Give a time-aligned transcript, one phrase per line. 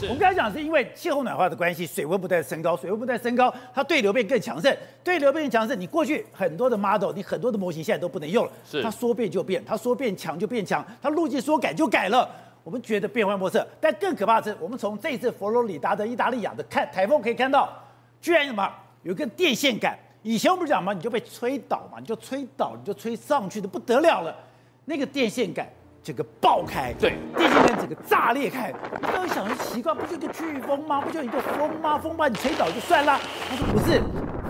[0.02, 5.78] 我们刚才讲是因为气候暖化的关系，水温不断升高，水温不断升高，它对流变更强盛，对流变更强盛。
[5.80, 12.28] 你过去很多的 model，你很多的模型现在都不能用了，是它说变就变，它说变强就变强，它路径说改就改了。
[12.62, 17.70] 我们觉得变幻莫测，但更可怕的是，我们从这次佛罗里达的意大利亚的看台风可以看到，
[18.20, 18.70] 居然什么
[19.02, 19.98] 有一根电线杆。
[20.22, 24.34] 以前我们讲嘛，你就被吹倒嘛，你就吹倒，你就吹上去的不得了了。
[24.86, 25.68] 那个电线杆
[26.04, 28.70] 整个爆开，对，电线杆整个炸裂开。
[29.00, 31.00] 你刚想说奇怪，不就一个飓风吗？
[31.00, 31.98] 不就一个风吗？
[31.98, 33.18] 风把你吹倒就算了。
[33.48, 34.02] 他说不是，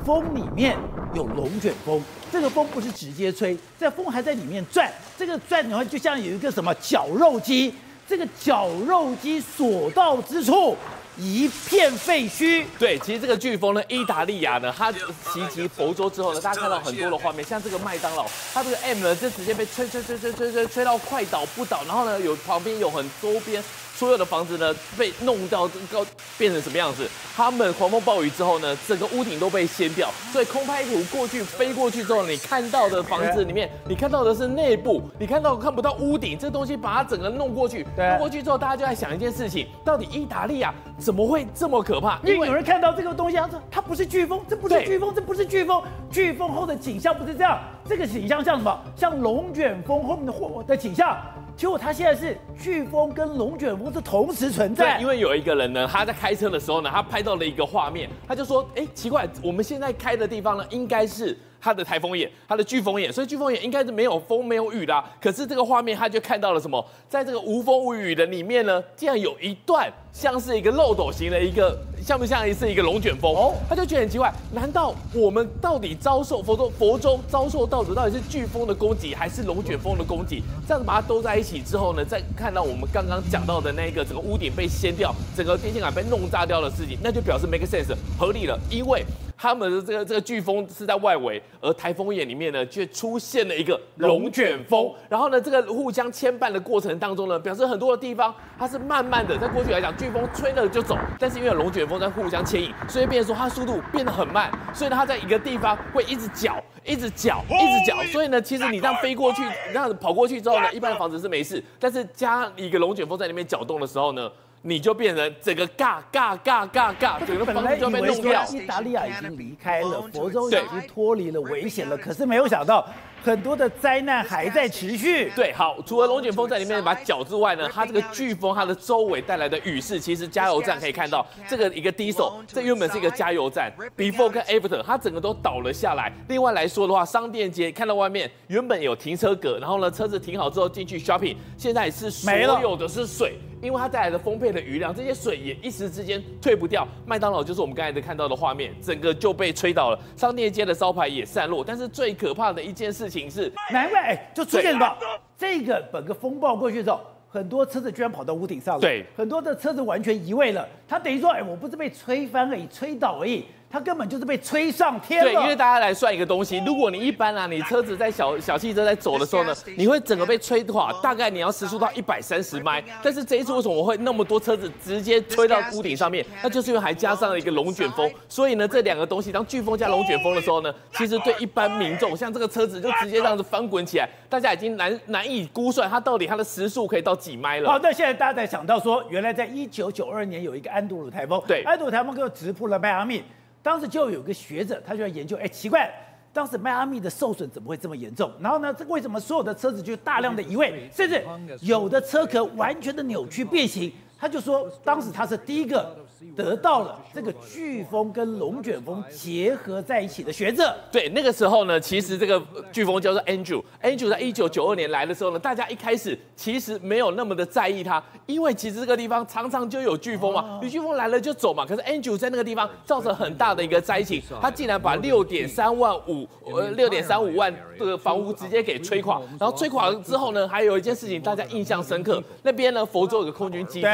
[0.04, 0.76] 风里面
[1.14, 2.02] 有龙卷风，
[2.32, 7.72] 这个风不是直接吹，这风还在里面转，这个转的话就像有一个什么绞肉机。
[8.06, 10.76] 这个绞肉机所到之处，
[11.16, 12.64] 一片废墟。
[12.78, 23.62] 对，其实这个飓风呢，意大利亚呢，它袭击佛州之后呢，大家看到很多的画面，像这个麦当劳，它这个 M 呢，就直接被吹吹吹吹吹吹吹到快倒不倒，然后呢，有旁边有很周边。
[23.96, 26.04] 所有的房子呢，被弄到高
[26.36, 27.08] 变成什么样子？
[27.36, 30.10] 他们狂风暴雨之后呢，整个屋顶都被掀掉。
[30.32, 36.36] 所以空拍图过去飞过去之后，你看到的房子里面，你看到的是内部，你看到看不到屋顶。
[36.36, 42.18] 这东西把它整个弄过去，弄过去之后，大家就在想一件事情：到底意大利啊怎么会这么可怕？
[42.24, 45.82] 因为有人看到这个东西，他说它不是飓风，这不是飓风，这不是飓风。
[46.12, 48.80] 飓风后的景象不是这样，这个景象像什么？
[48.96, 51.16] 像龙卷风后面的货的景象。
[51.56, 54.96] 结果他现在是飓风跟龙卷风是同时存在。
[54.96, 61.38] 对，因为有一个人呢，他在开车的时候呢，他拍到了一个画面，他就说：哎，奇怪，我们现在开的地方呢，应该是。
[61.64, 65.02] 它的台风眼，它的飓风眼，所以飓风眼应该是没有风没有雨的。
[65.18, 66.84] 可是这个画面，他就看到了什么？
[67.08, 73.34] 在这个无风无雨的里面呢，竟然有一段像是一个漏斗型的一个，像不像是一个龙卷风？
[73.34, 80.42] 哦，他就觉得很奇怪，难道我们到底遭受佛州佛州遭受到的到底是飓风的攻击，还是龙卷风的攻击？
[80.68, 89.02] 这样子把它兜在一起之后呢，再看到我们刚刚讲到的那个整个屋顶被掀掉，整个电线杆被弄炸掉的事情，那就表示 make sense 合理了，因为。
[89.44, 94.90] 他们的这个这个飓风是在外围，而台风眼里面呢，却出现了一个龙卷风。
[95.06, 99.36] 然后呢，这个互相牵绊的过程当中呢，表示很多的地方它是慢慢的。
[99.36, 104.50] 在过去来讲，飓风吹了就走，但是因为龙卷风在互相牵引，所以变成说它速度变得很慢。
[104.72, 108.02] 所以呢，它在一个地方会一直搅，一直搅，一直搅。
[108.04, 114.32] 所以呢，其实你这样飞过去，你这样跑过去之后呢，一般的房子是没事，但是加一个龙卷风在里面搅动的时候呢。
[114.66, 118.42] 你就变成整个嘎嘎嘎嘎嘎，整个房子就被弄掉。
[118.46, 122.86] 意大利亚已经离开了，佛州已经脱离了危险了，可是没有想到。
[123.22, 125.30] 很多的灾难还在持续。
[125.34, 136.12] 对，好，除了龙卷风在里面把搅之外呢，它这个飓风它的周围带来的雨势，其实加油站可以看到，这个一个 diesel，这原本是一个加油站，before 跟 after，它整个都倒了下来。
[136.28, 146.86] 另外来说的话，商店街看到外面原本有停车格，然后呢车子停好之后进去 shopping，现在是所有的是水，因为它带来的丰沛的余量，这些水也一时之间退不掉。
[147.06, 151.64] 麦当劳就是我们刚才的看到的画面，整个就被吹倒了，商店街的招牌也散落。
[151.66, 153.30] 但是最可怕的一件事情。
[153.30, 154.96] 是难怪哎，就出现什么？
[155.36, 158.80] 这个整个风暴过去之后，很多车子居然跑到屋顶上了。
[158.80, 160.68] 对，很多的车子完全移位了。
[160.86, 163.44] 它等于说，哎，我不是被吹翻而已，吹倒而已。
[163.74, 165.32] 它根本就是被吹上天了。
[165.32, 172.80] 对，因为大家来算一个东西，如果你一般啊，你车子在小小汽车在走的时候呢，你会整个被吹垮，大概你要时速到一百三十迈。
[173.02, 176.24] 但是这一次为什么我会那么多车子直接吹到屋顶上面？
[176.40, 178.08] 那就是因为还加上了一个龙卷风。
[178.28, 187.68] 所以呢，这两个东西当飓风加龙卷风的时候呢，其实对一般民众，像这个车子就直接这样子翻滚起来，大家已经难难以估算它到底它的时速可以到几迈了。
[187.68, 193.24] 好，那现在大家在想到说，原来在一九九二年有一个安德鲁台风，对，安德鲁台风就直扑了迈阿密。
[193.64, 195.90] 当时就有个学者，他就要研究，哎，奇怪，
[196.34, 198.30] 当时迈阿密的受损怎么会这么严重？
[198.38, 201.24] 然后呢，这为什么所有的车子就大量的移位，甚至
[201.62, 203.90] 有的车壳完全的扭曲变形？
[204.18, 205.96] 他就说，当时他是第一个。
[206.36, 210.74] 得到了这个飓风跟龙卷风结合在一起的学者。
[210.90, 212.40] 对，那个时候呢，其实这个
[212.72, 213.62] 飓风叫做 Andrew。
[213.82, 221.64] Andrew 在一九九二年来的时候呢，大家一开始其实没有那么的在意它，因为其实这个地方常常就有飓风嘛，有飓风来了就走嘛。
[221.66, 229.20] 可是 Andrew 在那个地方造成很大的一个灾情，他竟然把六点三万五呃六点三五万的房屋直接给吹垮。
[229.38, 233.88] 然后吹垮了之后呢，还有一件事情大家印象深刻，那边呢佛州有个空军基地，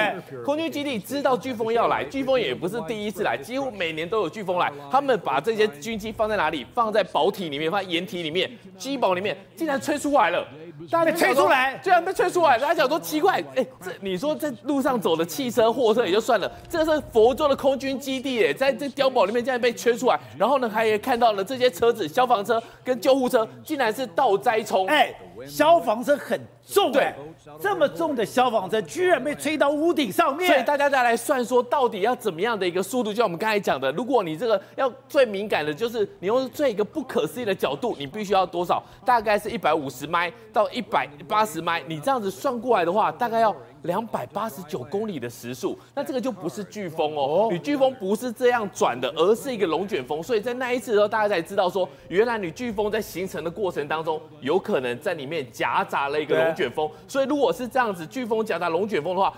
[0.45, 2.05] 空军基地知道飓风要来。
[2.21, 4.71] 飓风也不是第一次来，几乎每年都有飓风来。
[4.91, 6.67] 他们把这些军机放在哪里？
[6.75, 10.47] 放在堡体里面，放在掩体里面，机堡里面，竟然吹出来了。
[10.91, 12.59] 大家被吹出来，居然被吹出来。
[12.59, 20.19] 大家想说奇怪，哎，这你说在路上走的汽车、货车也就算了，这个是佛州的空军基地，哎，在这碉堡里面竟然被吹出来。
[20.39, 24.87] 然后呢，还也看到了这些车子，消防车跟救护车，竟然是倒栽葱。
[24.87, 25.15] 哎，
[25.47, 27.13] 消防车很重对，
[27.61, 30.51] 这么重的消防车居然被吹到屋顶上面。
[30.51, 33.11] 所以大家再来算说，到底要怎么样的一个速度？
[33.11, 38.83] 就像我们刚才讲的，如果你这个要最敏感的，就是你用最一个不可思议的角度，你必须要多少？
[39.05, 43.55] 大概是一百五十迈到一百八十迈，你这样子算过来的话，大概要。
[43.83, 50.23] 两百八十九公里的时速，那这个就不是飓风哦，你飓风不是这样转的，而是一个龙卷风。
[50.23, 56.91] 所以在那一次的时候，大家才知道说，原来你飓风在形成的过程当中，有可能在里面夹杂了一个龙卷风。
[57.09, 59.33] 所以如果是这样子，飓风夹杂龙卷风的话，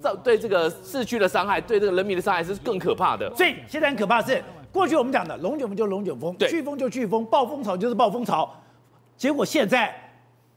[0.00, 3.30] 造对这个市区的伤害，对这个人民的伤害是更可怕的。
[3.36, 4.42] 所以现在很可怕的是，
[4.72, 8.50] 过去我们讲的龙卷风就是龙卷风，飓风就飓风，暴风潮就是暴风潮，
[9.16, 9.94] 结果现在。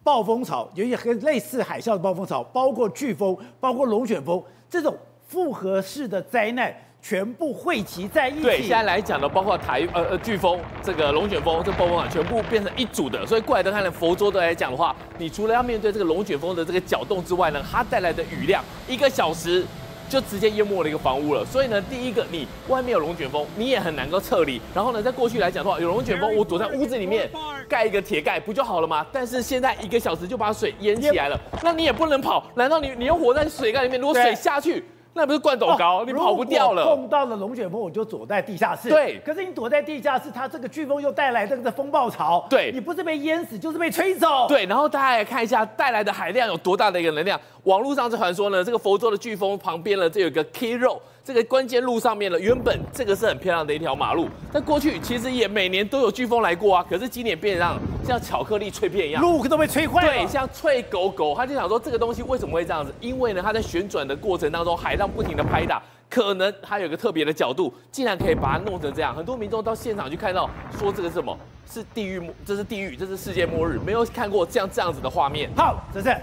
[0.06, 4.96] 暴风潮，有一些类似海啸的暴风潮，包括飓风，包括龙卷风，这种
[5.28, 6.72] 复合式的灾难
[7.02, 8.42] 全部汇集在一起。
[8.44, 13.26] 对，现在来讲呢，包括台呃呃飓风、这个龙卷风、这暴风啊，全部变成一组的。
[13.26, 19.66] 所以过来的看呢佛州的来讲的话，你除了要面对这个龙卷风的这个搅动之外呢，它带来的雨量一个小时。
[20.10, 24.62] 就直接淹没了一个房屋了，所以呢，第一个你外面有龙卷风，你也很难够撤离。
[24.74, 27.30] 然后呢，在过去来讲的话，有龙卷风，我躲在屋子里面
[27.68, 29.06] 盖一个铁盖不就好了吗？
[29.12, 34.00] 但是现在一个小时就把水淹起来了，那你也不能跑，难道你你要活在水盖里面？
[34.00, 34.84] 如果水下去。
[35.18, 36.84] 那不是灌斗高，哦、你跑不掉了。
[36.84, 38.90] 碰到了龙卷风，我就躲在地下室。
[38.90, 42.46] 对，可是你躲在地下室，它这个飓风又带来这个风暴潮。
[42.50, 44.46] 对，你不是被淹死，就是被吹走。
[44.50, 47.40] 对，然后大家来看一下带来的海量有多大的一个能量。
[47.64, 51.00] 网络上是传说呢，这个佛州的飓风旁边呢，这有一个 Key Road。
[51.26, 60.14] 这个关键路上面了，原本这个是很漂亮的一条马路，但过去其实也每年都有飓风来过啊，可是今年变成像巧克力脆片一样，路都被吹坏了。
[60.14, 62.94] 对，像脆狗狗，他就想说这个东西为什么会这样子？
[63.02, 69.16] 因为呢，它在旋转的过程当中，海浪不停的拍打，可能它有个特别的角度，竟然可以把它弄成这样。
[69.16, 71.36] 很多民众到现场去看到，说这个是什么？
[71.68, 75.50] 是地狱，这是地狱，这是世界末日，没有看过这样这样子的画面。
[75.58, 76.16] 好，这是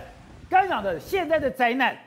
[0.49, 1.99] 刚讲的现在的灾难。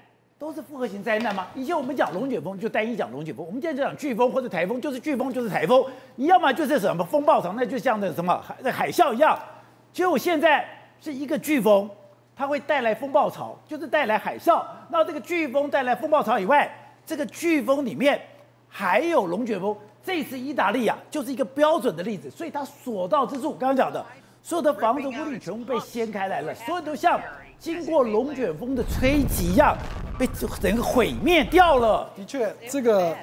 [0.45, 1.47] 都是复合型灾难吗？
[1.55, 5.83] 以前我们讲龙卷风就单一讲龙卷风，我们现在讲飓风或者台风就是飓风就是台风，
[6.17, 9.35] 你要么就是什么风暴潮，那就像那什么海海啸一样。
[9.91, 10.63] 结果现在
[11.01, 11.89] 是一个飓风，
[12.35, 14.63] 它会带来风暴潮，就是带来海啸。
[14.91, 16.71] 那这个飓风带来风暴潮以外，
[17.07, 18.21] 这个飓风里面
[18.69, 19.75] 还有龙卷风。
[20.03, 24.05] 这次意大利啊，就是一个标准的例子，所以它所到之处，刚刚讲的
[24.43, 27.19] 所有的房子屋顶全部被掀开来了，所有都像。
[27.59, 29.75] 经过龙卷风的吹击一样，
[30.19, 30.27] 被
[30.59, 32.09] 整个毁灭掉了。
[32.15, 33.15] 的确，这个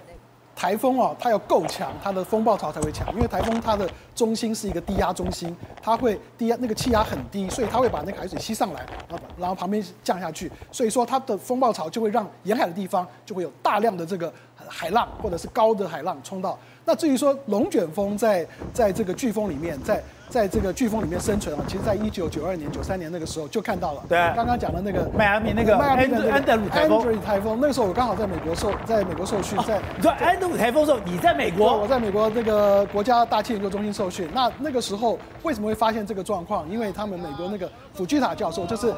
[0.57, 3.07] 台风啊，它要够强，它的风暴潮才会强。
[3.15, 14.33] 因为台风它的中心是一个低压中心，它会低压那个气压很低，所以它会把那个海水吸上来，然后然后旁边降下去，所以说它的风暴潮就会让沿海的地方就会有大量的这个
[14.67, 16.59] 海浪或者是高的海浪冲到。
[16.85, 20.03] 那至于说龙卷风在在这个飓风里面在。
[20.33, 24.03] 在这个飓风里面生存啊，其实，在一九九二年、九三年那个时候就看到了。
[24.09, 27.21] 对，刚刚讲的那个迈阿密那个迈阿密的安德鲁台风。
[27.21, 29.59] 台风，那个时候我刚好在美国受，在美国受训。
[29.67, 31.77] 在你说安德鲁台风的时候，你在美国？
[31.77, 34.27] 我在美国那个国家大气研究中心受训。
[34.33, 36.67] 那那个时候为什么会发现这个状况？
[36.71, 38.91] 因为他们美国那个福居塔教授，就是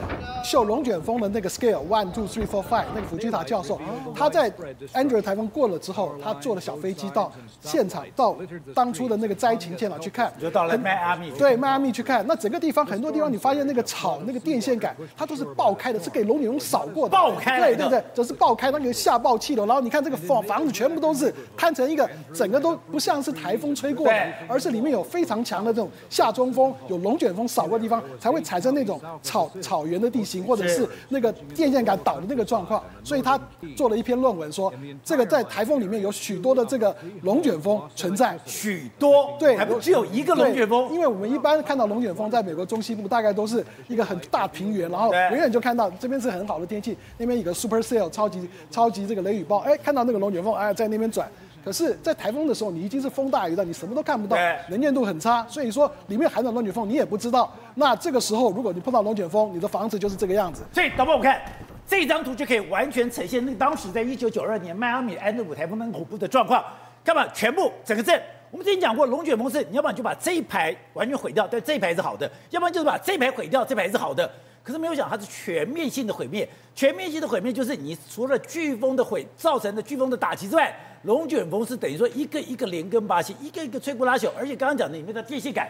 [0.45, 3.81] 秀龙卷风的那个 scale one two three four five 那个福居塔教授，
[4.15, 4.53] 他在
[4.93, 8.37] 安德鲁台风过了之后，他坐了小飞机到现场，到
[8.73, 10.33] 当初的那个灾情现场去看。
[10.41, 11.24] 就到了迈阿密。
[11.33, 12.05] 对，迈阿密去。
[12.05, 17.17] 看那整个地方，很多地方你发现那个草、那个电线杆，它都是爆开的，是给龙卷风扫过的。
[17.17, 19.65] 爆开，对对对，就是爆开，那个下爆气流。
[19.65, 32.85] 然后你看这个房房子全部都是摊成一个，整个都不像是台风吹过的，而是里面有非常强的这种下中风，有龙卷风扫过的地方，才会产生那种草草原的地形，或者是那个电线杆倒的那个状况。
[33.03, 33.41] 所以他
[33.75, 34.71] 做了一篇论文说，
[35.03, 42.05] 这个在台风里面有许多的这个龙卷风存在，许多对，还不只有一个龙卷风，因为我们一般看到龙。
[42.05, 51.27] 卷风在美国中西部大概都是一个很大平原，然后远远就看到这边是很好的天气，那边有个 supercell 超级超级这个雷雨暴，哎，看到那个龙卷风哎在那边转。
[51.65, 54.37] 可是，在台风的时候，你已经是风大雨大，你什么都看不到，
[54.69, 57.51] 能见度很差，所以说里面含有龙卷风你也不知道。
[57.77, 60.63] 那这个时候，如果你碰到龙卷风，你的房子就是这个样子。
[60.75, 61.41] 所以，导播我们看
[61.89, 66.63] 这张图就可以完全呈现那当时在一九九二年迈阿密安德鲁台风那恐怖的状况。
[67.03, 68.21] 看嘛，全部整个镇。
[68.55, 74.31] 我们之前讲过，龙卷风是你要不然就把这一排完全毁掉，但这一排是好的；要不然就是把这一排毁掉，这排是好的。
[74.63, 76.49] 可是没有想它是全面性的毁灭。
[76.73, 85.69] 全面性的毁灭就是你除了飓风的毁造成的飓风的打击之外，龙卷风是等于说一个一个连根拔起，一个一个摧枯拉朽，而且刚刚讲的里面的电线杆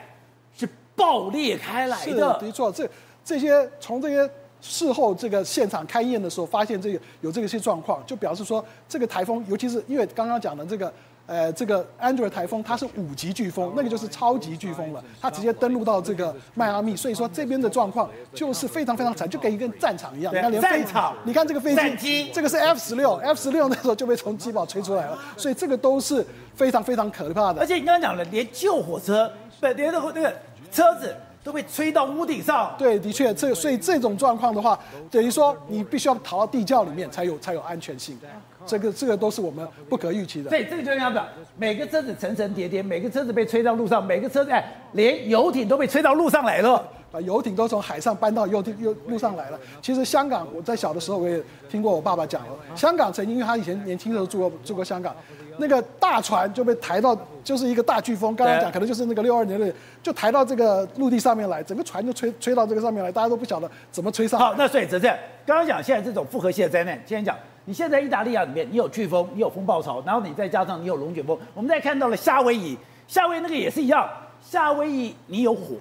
[0.55, 2.13] 是爆裂开来的。
[2.13, 2.87] 是的，没错，这
[3.25, 10.93] 这些从这些事后这个现场勘验的时候发现这个有这个些状况，就表示说这个台风，尤其是因为刚刚讲的这个。
[11.27, 20.35] 呃，这个 Andrew 台风它是五级飓风，那个就是超级飓风了，它直接登陆到这个迈阿密，所以说这边的状况就是非常非常惨，就跟一个战场一样。
[20.35, 27.61] 你看连飞战场，你看这个飞机，这个是 F 十六，F 十六那时候就被从机堡吹出来了，所以这个都是非常非常可怕的。
[27.61, 30.35] 而且你刚刚讲了，连救火车，不，连那个那个
[30.71, 32.75] 车子都被吹到屋顶上。
[32.77, 34.77] 对，的确，这所以这种状况的话，
[35.11, 38.19] 等于说你必须要逃到地窖里面才有才有安全性。
[38.67, 40.49] 这个这个都是我们不可预期的。
[40.49, 41.21] 对，这个就是这样子，
[41.59, 46.83] 每个车子层层叠叠，每个车子被吹到路上，每个车子哎，连游艇都被吹到路上来了，
[47.13, 49.61] 把游艇都从海上搬到游艇又路上来了。
[49.83, 55.15] 其实香港，我在小的时候我也听过我爸爸讲了，香港曾经因为他以前年轻的时候住过住过香港，
[55.59, 64.47] 那个大船就被抬到，就是一个大飓风，刚刚讲可能就是那个六二年的，就抬到这个陆地上面来，整个船就吹吹到这个上面来，大家都不晓得怎么吹上来。
[64.47, 65.11] 好，那所以哲正
[65.47, 67.37] 刚刚讲现在这种复合性的灾难，今天讲。
[67.67, 71.35] 你现在意大利亚里面，你有飓风，你有风暴潮，然后你再加上你有龙卷风。
[71.55, 72.77] 我们再看到了夏威夷，
[73.09, 74.07] 夏威夷那个也是一样。
[74.43, 75.77] 夏威夷你有火，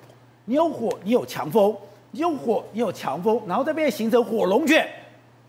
[0.45, 1.75] 你有火，你有强风，
[2.11, 4.87] 你有火，你有强风，然后这边形成火龙卷。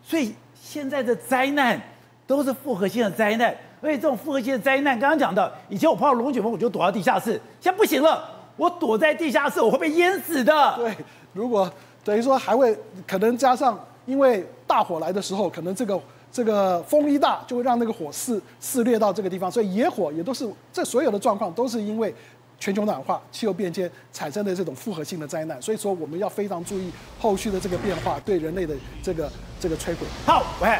[0.03, 1.81] 所以现在的灾难
[2.27, 3.55] 都是复合性的灾难。
[3.85, 8.25] 而且这种复合性的灾难，刚刚讲的，以前我碰到龙卷风我就躲到地下室，现在不行了，
[8.57, 10.75] 我躲在地下室我会被淹死的。
[10.77, 10.93] 对，
[11.35, 11.71] 如果
[12.03, 12.77] 等于说还会
[13.07, 16.01] 可能加上，因为大火来的时候，可能这个。
[16.35, 22.13] 这个风一大，就会让那个火肆肆虐到这个地方，所以野火也都是这所有的状况都是因为
[22.59, 25.63] 全球暖化、气候变迁产生的这种复合性的灾难。
[25.63, 30.09] 所以说，我们要非常注意后续的这个变化对人类的这个这个摧毁。
[30.27, 30.77] 好，喂，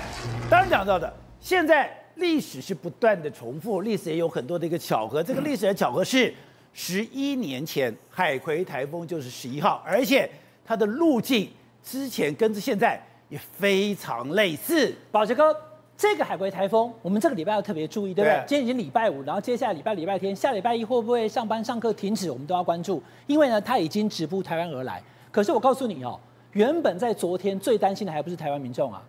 [0.51, 5.23] 刚刚讲到的，现在历史是不断的重复，历史也有很多的一个巧合。
[5.23, 6.33] 这个历史的巧合是
[6.73, 10.31] 十一年前海葵台风就是十一号，而且
[10.65, 11.49] 它的路径
[11.83, 13.01] 之前跟着现在。
[13.31, 15.57] 也非常类似，宝杰哥，
[15.97, 18.37] 这个海葵台风，我们这个礼拜要特别注意，对不对？
[18.37, 25.03] 对今天已经礼拜五，然后接下来礼拜礼拜天，下礼拜一会不会上班上课停止，我们都要关注，因为呢，它已经直扑台湾而来。
[25.33, 26.21] 可是我告诉你哦，
[26.53, 29.03] 原本在昨天最担心的还不是台湾民众啊，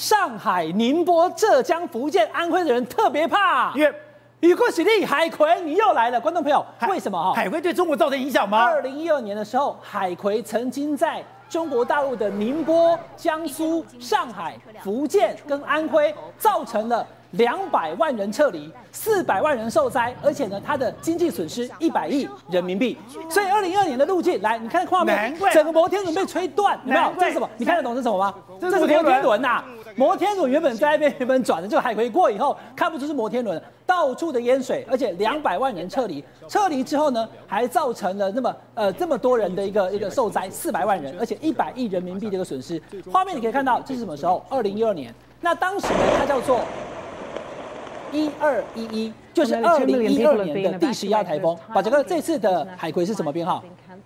[0.00, 3.94] 上海、宁波、浙江、福建、安徽的人特别怕，因为
[4.40, 7.34] 雨过喜力，海葵你又来了，观众朋友，为什么哈？
[7.34, 8.64] 海葵对中国造成影响吗？
[8.64, 11.22] 二零一二年的时候，海葵曾经在。
[11.50, 22.96] 中国大陆的宁波、江苏、上海、福建跟安徽，造成了两百万人撤离，四百万人受灾，而且呢，它的经济损失一百亿人民币。
[23.28, 27.12] 所以，二零二二年的路径，来，你看画面，整个摩天轮被吹断，有没有？
[27.18, 27.50] 这是什么？
[27.56, 28.32] 你看得懂是什么吗？
[28.60, 29.64] 这是摩天轮呐。
[29.96, 42.80] 摩天轮原本在那边原本转的，这个海葵过以后，看不出是摩天轮，到处的淹水，而且两百万人撤离，撤离之后呢，还造成了那么呃这么多人的一个一个受灾，四百万人，而且一百亿人民币的一个损失。
[43.10, 44.44] 画面你可以看到，这是什么时候？
[44.48, 45.14] 二零一二年。
[45.40, 46.60] 那当时呢，它叫做
[48.12, 51.56] 一二一一，就是二零一二年的第十一号台风。
[51.74, 53.62] 把整个，这次的海葵是什么编号？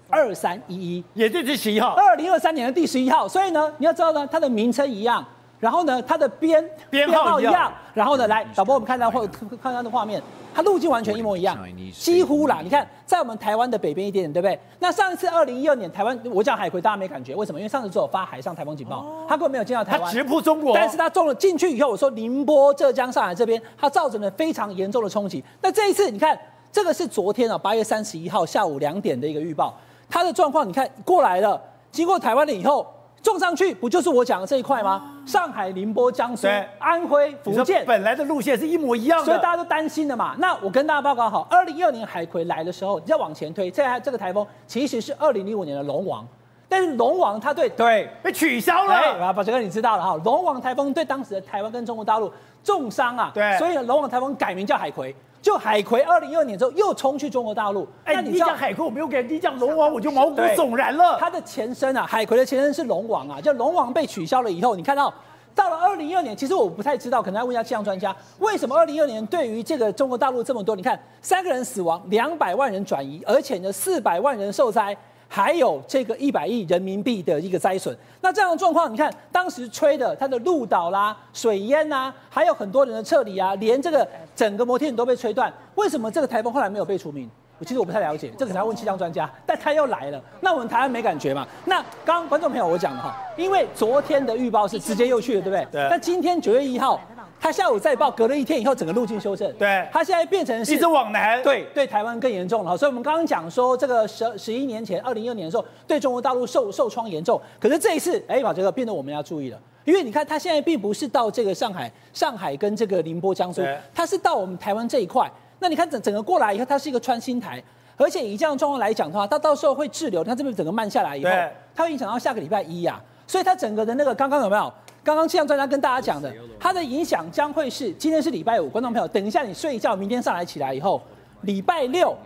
[0.08, 1.94] 二三一一，也是第十一号。
[1.94, 3.26] 二零二三年的第十一号。
[3.26, 5.24] 所以呢，你要知道呢，它的名称一样。
[5.64, 7.72] 然后呢，它的编编号一样。
[7.94, 11.56] 然后呢，来导播，我们看到或看它的画面，它路径完全一模一样，
[11.90, 12.60] 几乎啦。
[12.62, 14.60] 你看，在我们台湾的北边一点点，对不对？
[14.80, 17.58] 那上一次二零一二年台湾，我讲海葵，大家没感觉，为什么？
[17.58, 20.02] 因为上次只有发海上台风警报，它根本没有进到台湾。
[20.02, 25.42] 它直扑中国，但是它中了进去以后，我说宁波、浙江、上海这边，它造成了非常严重的冲击。
[25.62, 26.38] 那这一次，你看，
[26.70, 29.72] 这个是昨天啊，八月三十一号下午两点的一个预报，
[30.10, 31.58] 它的状况，你看过来了，
[31.90, 32.86] 经过台湾了以后。
[33.24, 35.02] 撞上去不就是我讲的这一块吗？
[35.24, 36.46] 上海、宁波、江苏、
[36.78, 40.36] 安徽、福建，本来的路线是一模一样的，所以大家都担心的嘛。
[40.38, 46.28] 那我跟大家报告好，二零一二年海葵来的时候，你再往前推，这台这个台风其实是二零零五年的龙王，
[46.74, 48.92] 但是龙王他对对被取消了。
[48.92, 52.28] 啊，宝杰哥你知道了哈，龙王台风对当时的台湾跟中国大陆
[52.64, 55.14] 重伤啊，对，所以龙王台风改名叫海葵。
[55.40, 57.86] 就海葵，二零一二年之后又冲去中国大陆。
[58.02, 61.16] 哎，你讲海葵，我没有给你讲龙王，我就毛骨悚然了。
[61.20, 65.14] 它的前身啊，海葵的前身是龙王啊，就龙王被取消了以后，你看到
[65.54, 70.74] 到了二零一二年，其实我不太知道，可能要问一下气象专家，为什么二零一二年对于这个中国大陆这么多？
[70.74, 74.96] 你看三个人死亡，两百万人转移，而且呢四百万人受灾。
[75.34, 85.52] 还有这个一百亿人民币的一个灾损，那这样的状况，你看当时吹的它的路岛啦、水淹啊，还有很多人的撤离啊，连这个整个摩天轮都被吹断。
[85.74, 87.28] 为什么这个台风后来没有被除名？
[87.58, 89.28] 我其实我不太了解，这个可能要问气象专家。
[89.44, 91.44] 但它又来了，那我们台湾没感觉嘛？
[91.64, 95.66] 那刚刚观众朋友我讲了哈，因为昨天的预报是直接又去了，对不对？
[95.72, 95.88] 对。
[95.90, 97.00] 那今天九月一号。
[97.44, 99.52] 他下午再报，隔了一天以后，整个路径修正。
[99.58, 101.42] 对，他现在变成是一直往南。
[101.42, 102.74] 对，对台湾更严重了。
[102.74, 107.38] 所以，我们刚刚讲说，这个十十一年前，二零一二年的时候，对中国大陆受受创严重。
[107.60, 113.60] 可是这一次，哎，把这个变得我们要注意了，因为你看，他现在并不是到这个上海、上海跟这个宁波、江苏，
[113.94, 115.30] 他是到我们台湾这一块。
[115.58, 117.62] 那你看整整个过来以后，它是一个穿心台，
[117.98, 120.24] 而且以这样的状况来讲的话，它到时候会滞留。
[120.24, 121.30] 它这边整个慢下来以后，
[121.74, 123.12] 它会影响到下个礼拜一呀、啊。
[123.26, 124.72] 所以它整个的那个刚刚有没有？
[125.04, 131.00] 刚刚气象专家跟大家讲的，它的影响将会是今天是礼拜五，观众朋友，等一下你睡一觉，明天上来起来以后，
[131.42, 132.16] 礼拜六、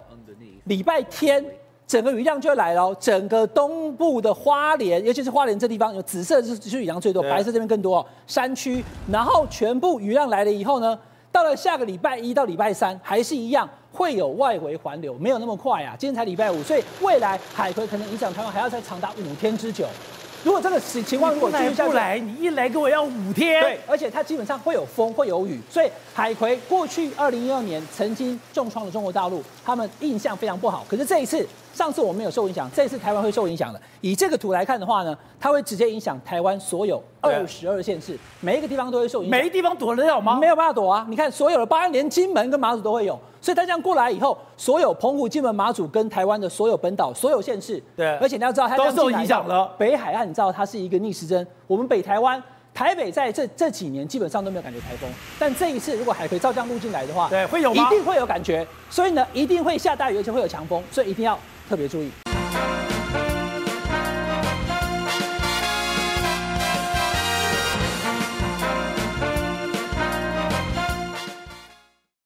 [0.65, 1.45] 礼拜天，
[1.89, 2.95] 整个雨量就会来了。
[3.01, 8.85] 整个东部的花莲，尤其是花莲这地方，有紫色是是雨量最多，白色这边更多哦，山区。
[9.11, 10.97] 然后全部雨量来了以后呢，
[11.33, 15.97] 到了下个礼拜一到礼拜三，还是一样会有外围环流，没有那么快啊。
[15.99, 19.85] 今天才礼拜五，所以未来海葵可能影响台湾还要再长达五天之久。
[20.45, 23.61] 如果这个情情况如果继续下来，你一来给我要五天。
[23.63, 30.87] 对，而且它基本上会有风，会有雨，所以海葵过去二零一二年曾经重创了中国大陆，他们印象非常不好。
[30.89, 33.81] 可是这一次，上次我们没有受影响，这次台湾会受影响的。
[34.01, 39.39] 以这个图来看的话呢，它会直接影响台湾所有二十二县市，每一个地方都会受影响。
[39.39, 40.39] 每一个地方躲得了吗？
[40.39, 41.07] 没有办法躲啊！
[41.09, 43.19] 你看所有的，包含连金门跟马祖都会有。
[43.41, 49.71] 所以它这样过来以后，所有澎湖、金门、马祖跟台湾的所有本岛、所有县市，对，而且你要知道它都受影响了。
[49.79, 52.43] 北海岸你知道它是一个逆时针，我们北台湾、
[52.79, 57.85] 台北在这这几年基本上都没有感觉台风，但这一次如果海葵照这样路进来的话，对，会有吗？
[57.85, 58.65] 一定会有感觉。
[58.89, 61.37] 所以呢，一定会下大雨，而且会有强风，所以一定要
[61.69, 62.09] 特别注意。